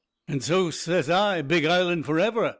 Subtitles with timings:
[0.27, 2.49] "An' so says I Big Island for ever!"